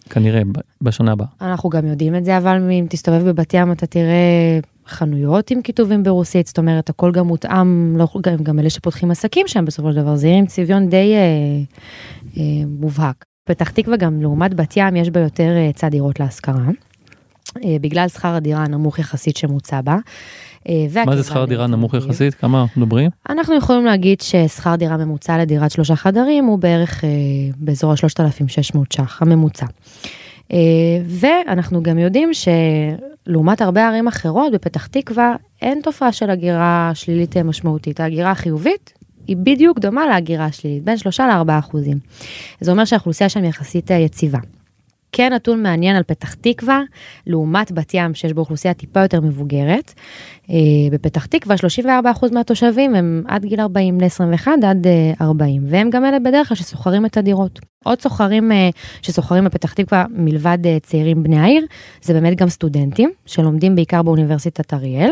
[0.10, 0.42] כנראה
[0.82, 1.28] בשנה הבאה.
[1.42, 4.60] אנחנו גם יודעים את זה, אבל אם תסתובב בבת ים אתה תראה
[4.90, 9.48] חנויות עם כיתובים ברוסית, זאת אומרת הכל גם מותאם, לא, גם, גם אלה שפותחים עסקים
[9.48, 11.20] שם בסופו של דבר, זה עיר עם צביון די אה,
[12.38, 13.26] אה, מובהק.
[13.48, 16.66] פתח תקווה גם לעומת בת ים יש בה יותר אה, היצע דירות להשכרה.
[17.66, 19.98] אה, בגלל שכר הדירה הנמוך יחסית שמוצע בה.
[20.70, 21.94] אה, מה זה שכר דירה נמוך.
[21.94, 22.34] יחסית?
[22.34, 23.10] כמה אנחנו מדברים?
[23.30, 27.10] אנחנו יכולים להגיד ששכר דירה ממוצע לדירת שלושה חדרים הוא בערך אה,
[27.58, 29.66] באזור ה-3,600 ש"ח, הממוצע.
[30.52, 30.58] אה,
[31.06, 37.44] ואנחנו גם יודעים שלעומת הרבה ערים אחרות, בפתח תקווה אין תופעה של הגירה שלילית אה,
[37.44, 38.00] משמעותית.
[38.00, 38.94] ההגירה החיובית
[39.28, 41.98] היא בדיוק דומה להגירה השלילית, בין 3 ל-4 אחוזים.
[42.62, 44.40] זה אומר שהאוכלוסייה שם יחסית אה, יציבה.
[45.12, 46.82] כן נתון מעניין על פתח תקווה,
[47.28, 49.94] לעומת בת ים שיש בו אוכלוסייה טיפה יותר מבוגרת.
[50.50, 50.56] אה,
[50.92, 56.20] בפתח תקווה 34% מהתושבים הם עד גיל 40 ל-21 עד אה, 40, והם גם אלה
[56.20, 57.60] בדרך כלל שסוחרים את הדירות.
[57.84, 58.70] עוד סוחרים אה,
[59.02, 61.66] שסוחרים בפתח תקווה מלבד אה, צעירים בני העיר,
[62.02, 65.12] זה באמת גם סטודנטים שלומדים בעיקר באוניברסיטת אריאל,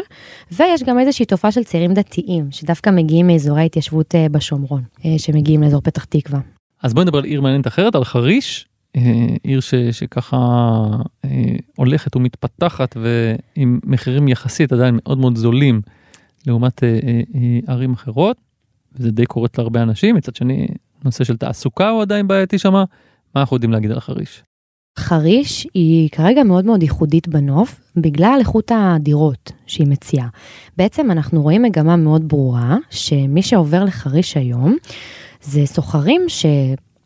[0.51, 5.63] ויש גם איזושהי תופעה של צעירים דתיים שדווקא מגיעים מאזורי ההתיישבות אה, בשומרון, אה, שמגיעים
[5.63, 6.39] לאזור פתח תקווה.
[6.83, 8.66] אז בואי נדבר על עיר מעניינת אחרת, על חריש, אה,
[9.43, 10.37] עיר ש, שככה
[11.25, 15.81] אה, הולכת ומתפתחת ועם מחירים יחסית עדיין מאוד מאוד זולים
[16.47, 18.37] לעומת אה, אה, אה, ערים אחרות,
[18.95, 20.67] וזה די קורית להרבה אנשים, מצד שני
[21.05, 22.83] נושא של תעסוקה הוא עדיין בעייתי שמה,
[23.35, 24.43] מה אנחנו יודעים להגיד על חריש?
[24.99, 30.27] חריש היא כרגע מאוד מאוד ייחודית בנוף, בגלל איכות הדירות שהיא מציעה.
[30.77, 34.75] בעצם אנחנו רואים מגמה מאוד ברורה, שמי שעובר לחריש היום,
[35.41, 36.21] זה סוחרים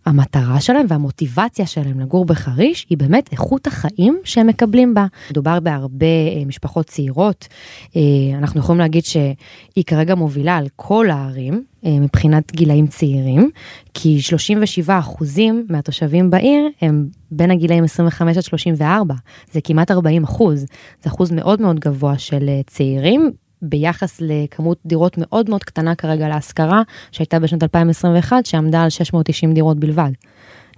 [0.06, 5.06] שהמטרה שלהם והמוטיבציה שלהם לגור בחריש היא באמת איכות החיים שהם מקבלים בה.
[5.32, 7.48] מדובר בהרבה אה, משפחות צעירות,
[7.96, 8.02] אה,
[8.38, 13.50] אנחנו יכולים להגיד שהיא כרגע מובילה על כל הערים אה, מבחינת גילאים צעירים,
[13.94, 19.16] כי 37 אחוזים מהתושבים בעיר הם בין הגילאים 25 עד 34,
[19.52, 20.66] זה כמעט 40 אחוז,
[21.04, 23.32] זה אחוז מאוד מאוד גבוה של צעירים.
[23.62, 29.80] ביחס לכמות דירות מאוד מאוד קטנה כרגע להשכרה שהייתה בשנת 2021 שעמדה על 690 דירות
[29.80, 30.12] בלבד,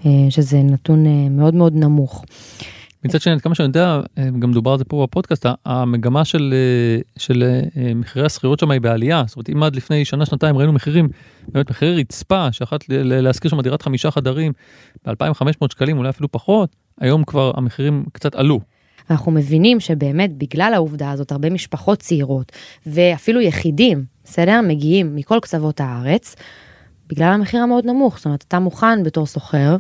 [0.05, 2.25] אה, שזה נתון אה, מאוד מאוד נמוך.
[3.05, 6.53] מצד שני, כמה שאני יודע, אה, גם דובר על זה פה בפודקאסט, המגמה של,
[7.17, 7.43] של
[7.95, 9.23] מחירי השכירות שם היא בעלייה.
[9.27, 11.09] זאת אומרת, אם עד לפני שנה, שנתיים ראינו מחירים,
[11.47, 14.51] באמת מחירי רצפה, שאחת להשכיר שם דירת חמישה חדרים
[15.05, 18.59] ב-2,500 שקלים, אולי אפילו פחות, היום כבר המחירים קצת עלו.
[19.09, 22.51] אנחנו מבינים שבאמת בגלל העובדה הזאת הרבה משפחות צעירות
[22.85, 24.61] ואפילו יחידים, בסדר?
[24.67, 26.35] מגיעים מכל קצוות הארץ,
[27.07, 29.75] בגלל המחיר המאוד נמוך, זאת אומרת אתה מוכן בתור סוחר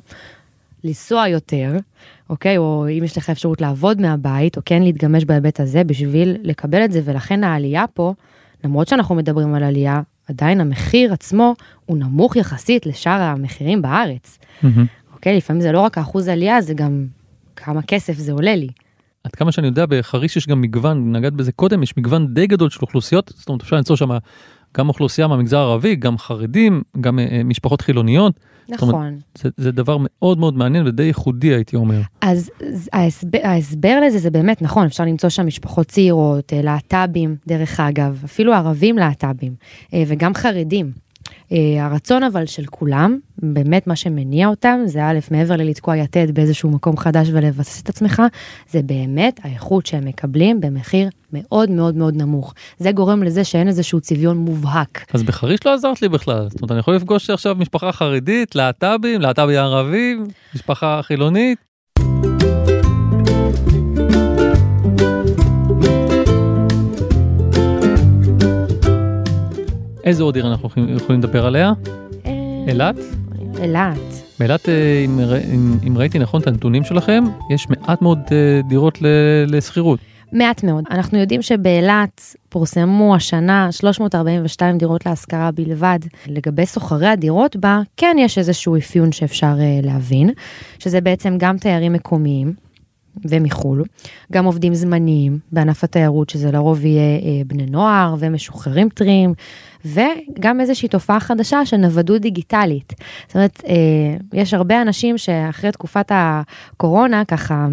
[0.83, 1.77] לנסוע יותר,
[2.29, 2.57] אוקיי?
[2.57, 6.91] או אם יש לך אפשרות לעבוד מהבית, או כן להתגמש בהיבט הזה בשביל לקבל את
[6.91, 8.13] זה, ולכן העלייה פה,
[8.63, 11.53] למרות שאנחנו מדברים על עלייה, עדיין המחיר עצמו
[11.85, 14.39] הוא נמוך יחסית לשאר המחירים בארץ.
[15.13, 15.37] אוקיי?
[15.37, 17.05] לפעמים זה לא רק האחוז עלייה, זה גם
[17.55, 18.67] כמה כסף זה עולה לי.
[19.23, 22.69] עד כמה שאני יודע, בחריש יש גם מגוון, נגעת בזה קודם, יש מגוון די גדול
[22.69, 24.09] של אוכלוסיות, זאת אומרת, אפשר למצוא שם
[24.77, 28.39] גם אוכלוסייה מהמגזר הערבי, גם חרדים, גם אה, משפחות חילוניות.
[28.67, 29.19] זאת אומרת, נכון.
[29.37, 32.01] זה, זה דבר מאוד מאוד מעניין ודי ייחודי, הייתי אומר.
[32.21, 32.49] אז
[32.93, 38.21] ההסבר, ההסבר לזה זה באמת נכון, אפשר למצוא שם משפחות צעירות, אה, להט"בים, דרך אגב,
[38.25, 39.55] אפילו ערבים להט"בים,
[39.93, 40.91] אה, וגם חרדים.
[41.51, 46.69] אה, הרצון אבל של כולם, באמת מה שמניע אותם, זה א', מעבר ללתקוע יתד באיזשהו
[46.69, 48.21] מקום חדש ולבסס את עצמך,
[48.69, 52.53] זה באמת האיכות שהם מקבלים במחיר מאוד מאוד מאוד נמוך.
[52.77, 55.05] זה גורם לזה שאין איזשהו צביון מובהק.
[55.13, 56.47] אז בחריש לא עזרת לי בכלל.
[56.49, 61.72] זאת אומרת, אני יכול לפגוש עכשיו משפחה חרדית, להט"בים, להט"בי ערבים, משפחה חילונית.
[70.03, 71.73] איזה עוד עיר אנחנו יכולים- לדבר עליה?
[72.25, 72.31] אה,
[72.67, 72.95] אילת?
[73.61, 73.97] אילת.
[74.39, 78.61] באילת, אה, אם, ר- אם, אם ראיתי נכון את הנתונים שלכם, יש מעט מאוד אה,
[78.67, 78.97] דירות
[79.47, 79.99] לשכירות.
[80.31, 80.83] מעט מאוד.
[80.91, 85.99] אנחנו יודעים שבאילת פורסמו השנה 342 דירות להשכרה בלבד.
[86.27, 90.29] לגבי סוחרי הדירות בה, כן יש איזשהו אפיון שאפשר להבין,
[90.79, 92.53] שזה בעצם גם תיירים מקומיים.
[93.25, 93.83] ומחו"ל,
[94.31, 99.33] גם עובדים זמניים בענף התיירות, שזה לרוב יהיה אה, בני נוער ומשוחררים טריים,
[99.85, 102.93] וגם איזושהי תופעה חדשה של נוודות דיגיטלית.
[103.27, 103.73] זאת אומרת, אה,
[104.33, 107.67] יש הרבה אנשים שאחרי תקופת הקורונה, ככה,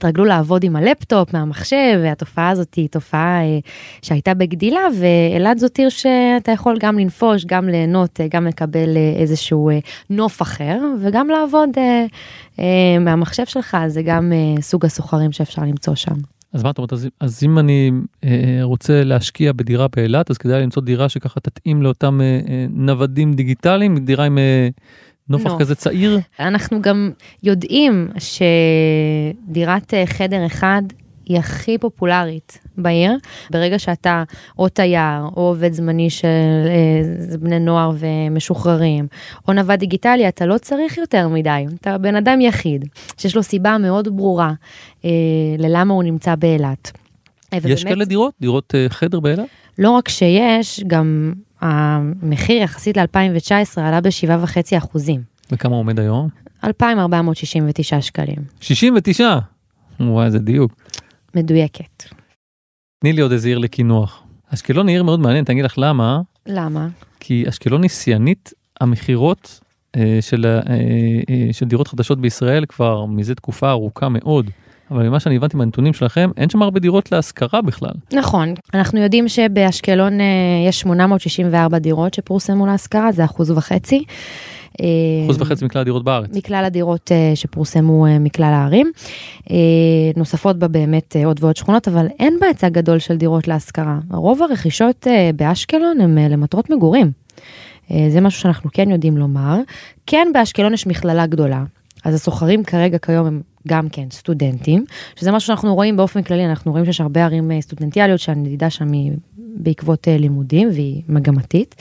[0.00, 3.58] התרגלו לעבוד עם הלפטופ מהמחשב, והתופעה הזאת היא תופעה אה,
[4.02, 9.12] שהייתה בגדילה, ואילת זאת עיר שאתה יכול גם לנפוש, גם ליהנות, אה, גם לקבל אה,
[9.16, 9.70] איזשהו
[10.10, 11.70] נוף אחר, וגם לעבוד
[13.00, 16.14] מהמחשב שלך, זה גם סוג הסוחרים שאפשר למצוא שם.
[16.52, 17.90] אז מה את אומרת, אז, אז אם אני
[18.24, 23.34] אה, רוצה להשקיע בדירה באילת, אז כדאי למצוא דירה שככה תתאים לאותם אה, אה, נוודים
[23.34, 24.68] דיגיטליים, דירה עם אה,
[25.30, 25.58] נופח.
[25.58, 26.18] כזה צעיר.
[26.40, 27.10] אנחנו גם
[27.42, 30.82] יודעים שדירת אה, חדר אחד
[31.30, 33.12] היא הכי פופולרית בעיר.
[33.50, 34.22] ברגע שאתה
[34.58, 36.26] או תייר, או עובד זמני של
[36.66, 39.06] אה, בני נוער ומשוחררים,
[39.48, 41.66] או נווד דיגיטלי, אתה לא צריך יותר מדי.
[41.80, 42.84] אתה בן אדם יחיד,
[43.18, 44.52] שיש לו סיבה מאוד ברורה
[45.04, 45.10] אה,
[45.58, 46.92] ללמה הוא נמצא באילת.
[47.52, 48.34] אה, יש ובאמת, כאלה דירות?
[48.40, 49.46] דירות אה, חדר באילת?
[49.78, 55.22] לא רק שיש, גם המחיר יחסית ל-2019 עלה ב-7.5 אחוזים.
[55.52, 56.28] וכמה עומד היום?
[56.64, 58.38] 2,469 שקלים.
[58.60, 59.38] 69!
[60.00, 60.72] וואי, איזה דיוק.
[61.34, 62.04] מדויקת.
[63.00, 64.22] תני לי עוד איזה עיר לקינוח.
[64.54, 66.88] אשקלון היא עיר מאוד מעניינת, אני אגיד לך למה, למה?
[67.20, 69.60] כי אשקלון היא שיאנית המכירות
[69.96, 70.74] אה, של, אה,
[71.30, 74.50] אה, של דירות חדשות בישראל כבר מזה תקופה ארוכה מאוד.
[74.90, 77.92] אבל ממה שאני הבנתי מהנתונים שלכם, אין שם הרבה דירות להשכרה בכלל.
[78.12, 80.26] נכון, אנחנו יודעים שבאשקלון אה,
[80.68, 84.04] יש 864 דירות שפורסמו להשכרה, זה אחוז וחצי.
[84.80, 84.86] אה,
[85.24, 86.36] אחוז וחצי מכלל הדירות בארץ.
[86.36, 88.92] מכלל הדירות אה, שפורסמו מכלל הערים.
[90.16, 93.98] נוספות בה באמת עוד ועוד שכונות, אבל אין בה היצע גדול של דירות להשכרה.
[94.10, 97.10] רוב הרכישות באשקלון הן למטרות מגורים.
[98.08, 99.56] זה משהו שאנחנו כן יודעים לומר.
[100.06, 101.64] כן, באשקלון יש מכללה גדולה.
[102.04, 104.84] אז הסוחרים כרגע כיום הם גם כן סטודנטים,
[105.16, 108.92] שזה משהו שאנחנו רואים באופן כללי, אנחנו רואים שיש הרבה ערים אה, סטודנטיאליות שהנדידה שם
[108.92, 111.74] היא בעקבות אה, לימודים והיא מגמתית,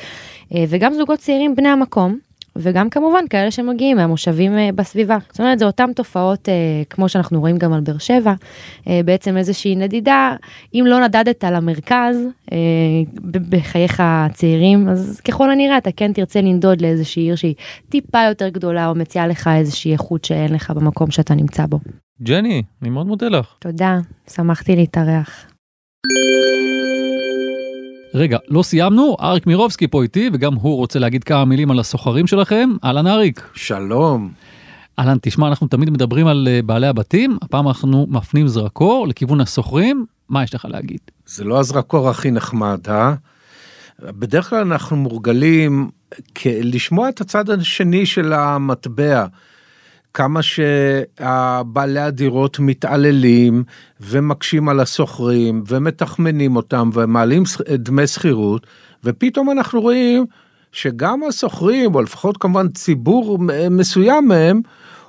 [0.56, 2.20] אה, וגם זוגות צעירים בני המקום,
[2.62, 5.18] וגם כמובן כאלה שמגיעים מהמושבים אה, בסביבה.
[5.30, 6.54] זאת אומרת, זה אותן תופעות אה,
[6.90, 8.34] כמו שאנחנו רואים גם על באר שבע,
[8.88, 10.36] אה, בעצם איזושהי נדידה,
[10.74, 12.18] אם לא נדדת למרכז
[13.50, 17.56] בחייך הצעירים, אז ככל הנראה אתה כן תרצה לנדוד לאיזושהי עיר שהיא
[17.90, 21.80] טיפה יותר גדולה, או מציעה לך איזושהי איכות שאין לך במקום שאתה נמצא בו.
[22.24, 23.56] ג'ני, אני מאוד מודה לך.
[23.60, 23.98] תודה,
[24.30, 25.46] שמחתי להתארח.
[28.14, 32.28] רגע, לא סיימנו, אריק מירובסקי פה איתי, וגם הוא רוצה להגיד כמה מילים על הסוחרים
[32.28, 32.70] שלכם.
[32.84, 33.50] אהלן אריק.
[33.54, 34.32] שלום.
[35.00, 40.06] אהלן, תשמע, אנחנו תמיד מדברים על אה, בעלי הבתים, הפעם אנחנו מפנים זרקור לכיוון הסוחרים,
[40.30, 41.00] מה יש לך להגיד?
[41.26, 43.14] זה לא הזרקור הכי נחמד, אה?
[44.00, 45.90] בדרך כלל אנחנו מורגלים
[46.46, 49.26] לשמוע את הצד השני של המטבע.
[50.14, 53.64] כמה שבעלי הדירות מתעללים
[54.02, 58.68] ומקשים על השוכרים ומתחמנים אותם ומעלים דמי שכירות
[59.04, 60.26] ופתאום אנחנו רואים
[60.72, 63.38] שגם השוכרים או לפחות כמובן ציבור
[63.72, 64.62] מסוים מהם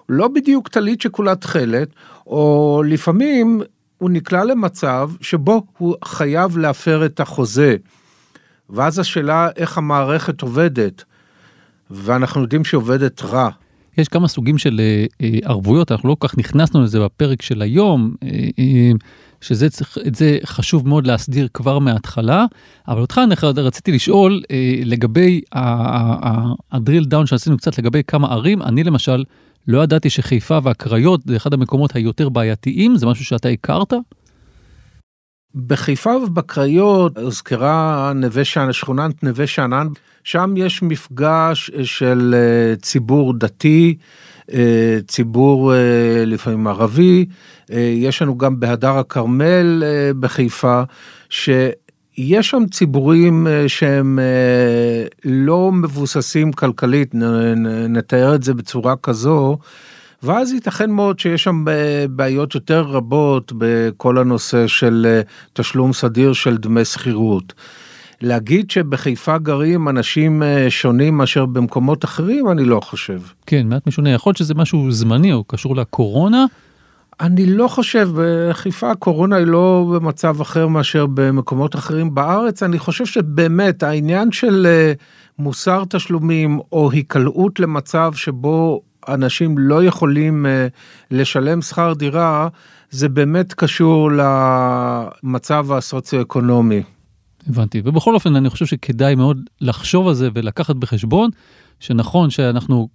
[0.09, 1.89] לא בדיוק טלית שכולה תכלת
[2.27, 3.63] או לפעמים
[3.99, 7.77] הוא נקלע למצב שבו הוא חייב להפר את החוזה.
[8.71, 11.05] ואז השאלה איך המערכת עובדת
[11.91, 13.51] ואנחנו יודעים שהיא עובדת רע.
[13.99, 17.63] יש כמה סוגים של אה, אה, ערבויות, אנחנו לא כל כך נכנסנו לזה בפרק של
[17.63, 18.91] היום, אה,
[19.41, 22.47] שזה צריך, זה חשוב מאוד להסדיר כבר מההתחלה,
[22.89, 24.43] אבל אותך אני רציתי לשאול
[24.85, 25.41] לגבי
[26.73, 29.25] הדריל דאון שעשינו קצת לגבי כמה ערים, אני למשל
[29.69, 33.93] לא ידעתי שחיפה והקריות זה אחד המקומות היותר בעייתיים, זה משהו שאתה הכרת?
[35.55, 39.87] בחיפה ובקריות הוזכרה נווה שאנן, שכונת נווה שאנן,
[40.25, 43.97] שם יש מפגש של אה, ציבור דתי,
[44.53, 45.79] אה, ציבור אה,
[46.27, 47.27] לפעמים ערבי,
[47.73, 50.83] אה, יש לנו גם בהדר הכרמל אה, בחיפה,
[52.19, 57.15] יש שם ציבורים אה, שהם אה, לא מבוססים כלכלית,
[57.89, 59.59] נתאר את זה בצורה כזו,
[60.23, 61.65] ואז ייתכן מאוד שיש שם
[62.11, 65.21] בעיות יותר רבות בכל הנושא של
[65.53, 67.53] תשלום סדיר של דמי שכירות.
[68.23, 73.21] להגיד שבחיפה גרים אנשים שונים מאשר במקומות אחרים, אני לא חושב.
[73.47, 74.11] כן, מעט משונה.
[74.11, 76.47] יכול להיות שזה משהו זמני או קשור לקורונה.
[77.21, 83.07] אני לא חושב, בחיפה הקורונה היא לא במצב אחר מאשר במקומות אחרים בארץ, אני חושב
[83.07, 84.93] שבאמת העניין של אה,
[85.39, 90.67] מוסר תשלומים או היקלעות למצב שבו אנשים לא יכולים אה,
[91.11, 92.49] לשלם שכר דירה,
[92.91, 96.83] זה באמת קשור למצב הסוציו-אקונומי.
[97.49, 101.31] הבנתי, ובכל אופן אני חושב שכדאי מאוד לחשוב על זה ולקחת בחשבון
[101.81, 102.89] שנכון שאנחנו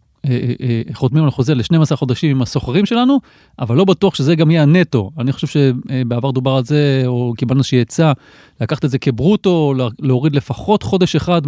[0.94, 3.20] חותמים על חוזה ל-12 חודשים עם הסוחרים שלנו,
[3.60, 5.12] אבל לא בטוח שזה גם יהיה הנטו.
[5.18, 8.12] אני חושב שבעבר דובר על זה, או קיבלנו איזושהי עצה,
[8.62, 11.42] לקחת את זה כברוטו, להוריד לפחות חודש אחד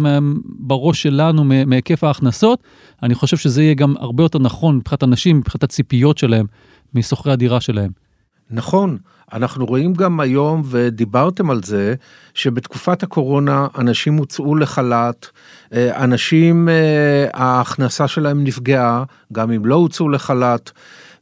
[0.44, 2.62] בראש שלנו מהיקף ההכנסות.
[3.02, 6.46] אני חושב שזה יהיה גם הרבה יותר נכון מבחינת אנשים, מבחינת הציפיות שלהם,
[6.94, 7.90] משוכרי הדירה שלהם.
[8.50, 8.98] נכון,
[9.32, 11.94] אנחנו רואים גם היום, ודיברתם על זה,
[12.34, 15.26] שבתקופת הקורונה אנשים הוצאו לחל"ת,
[15.72, 20.70] אה, אנשים, אה, ההכנסה שלהם נפגעה, גם אם לא הוצאו לחל"ת.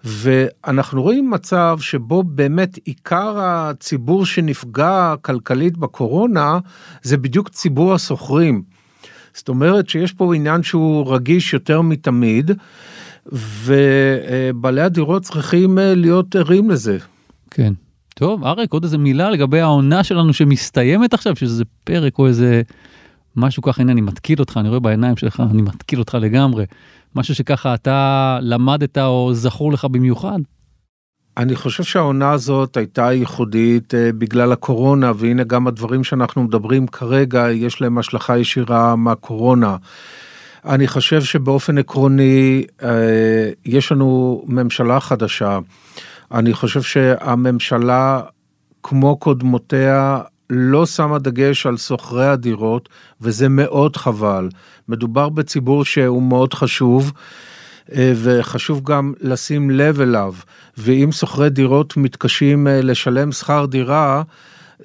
[0.04, 6.58] ואנחנו רואים מצב שבו באמת עיקר הציבור שנפגע כלכלית בקורונה
[7.02, 8.62] זה בדיוק ציבור השוכרים.
[9.34, 12.50] זאת אומרת שיש פה עניין שהוא רגיש יותר מתמיד
[13.32, 16.98] ובעלי הדירות צריכים אה, להיות ערים לזה.
[17.50, 17.72] כן.
[18.18, 22.62] טוב, אריק, עוד איזה מילה לגבי העונה שלנו שמסתיימת עכשיו, שזה פרק או איזה
[23.37, 26.64] משהו ככה, הנה אני מתקיל אותך, אני רואה בעיניים שלך, אני מתקיל אותך לגמרי.
[27.14, 30.38] משהו שככה אתה למדת או זכור לך במיוחד?
[31.37, 37.52] אני חושב שהעונה הזאת הייתה ייחודית uh, בגלל הקורונה, והנה גם הדברים שאנחנו מדברים כרגע,
[37.52, 39.76] יש להם השלכה ישירה מהקורונה.
[40.64, 42.85] אני חושב שבאופן עקרוני uh,
[43.64, 45.59] יש לנו ממשלה חדשה.
[46.32, 48.20] אני חושב שהממשלה,
[48.82, 52.88] כמו קודמותיה, לא שמה דגש על שוכרי הדירות,
[53.20, 54.48] וזה מאוד חבל.
[54.88, 57.12] מדובר בציבור שהוא מאוד חשוב,
[57.92, 60.34] אה, וחשוב גם לשים לב אליו.
[60.78, 64.22] ואם שוכרי דירות מתקשים אה, לשלם שכר דירה,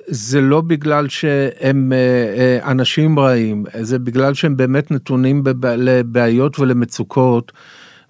[0.08, 7.52] זה לא בגלל שהם אה, אנשים רעים, זה בגלל שהם באמת נתונים לבעיות ולמצוקות.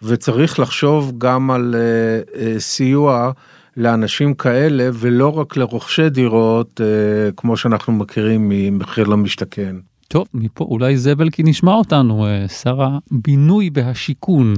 [0.03, 3.31] וצריך לחשוב גם על uh, uh, סיוע
[3.77, 9.75] לאנשים כאלה ולא רק לרוכשי דירות uh, כמו שאנחנו מכירים ממחיר למשתכן.
[10.07, 14.53] טוב, מפה אולי זבל כי נשמע אותנו, שר הבינוי והשיכון.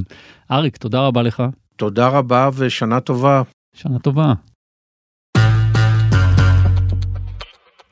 [0.51, 1.43] אריק, תודה רבה לך.
[1.75, 3.41] תודה רבה ושנה טובה.
[3.73, 4.33] שנה טובה.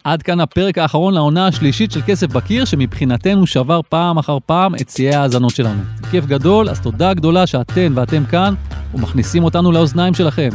[0.03, 4.89] עד כאן הפרק האחרון לעונה השלישית של כסף בקיר, שמבחינתנו שבר פעם אחר פעם את
[4.89, 5.81] שיאי ההאזנות שלנו.
[6.01, 8.53] זה כיף גדול, אז תודה גדולה שאתן ואתם כאן,
[8.93, 10.49] ומכניסים אותנו לאוזניים שלכם.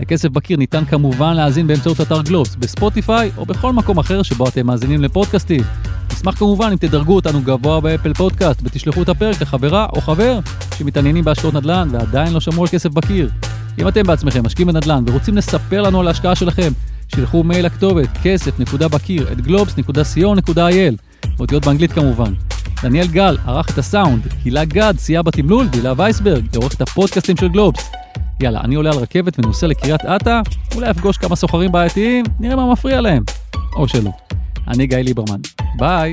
[0.00, 4.66] הכסף בקיר ניתן כמובן להאזין באמצעות אתר גלובס, בספוטיפיי או בכל מקום אחר שבו אתם
[4.66, 5.60] מאזינים לפודקאסטים.
[6.12, 10.38] נשמח כמובן אם תדרגו אותנו גבוה באפל פודקאסט ותשלחו את הפרק לחברה או חבר
[10.78, 13.30] שמתעניינים בהשקעות נדל"ן ועדיין לא שמעו על כסף בקיר.
[13.78, 16.72] אם אתם בעצמכם משקיעים בנדל"ן ורוצים לספר לנו על ההשקעה שלכם,
[17.14, 20.94] שילחו מייל לכתובת כסף.בקיר at גלובס.co.il
[21.38, 22.32] באותיות באנגלית כמובן.
[22.82, 27.90] דניאל גל ערך את הסאונד, הילה גד סייע בתמלול והילה וייסברג עורכת הפודקאסטים של גלובס.
[28.40, 30.40] יאללה, אני עולה על רכבת ונוסע לקריית אתא,
[30.74, 33.22] אולי אפגוש כמה סוחרים בעייתיים, נראה מה מפריע להם.
[33.76, 34.10] או שלא.
[34.68, 35.40] אני גיא ליברמן.
[35.78, 36.12] ביי.